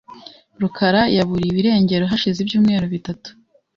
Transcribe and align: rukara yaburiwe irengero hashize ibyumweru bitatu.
rukara 0.61 1.01
yaburiwe 1.17 1.57
irengero 1.61 2.03
hashize 2.11 2.37
ibyumweru 2.41 2.85
bitatu. 2.93 3.29